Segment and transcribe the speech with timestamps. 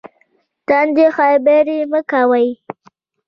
[0.67, 2.47] تندې خبرې مه کوئ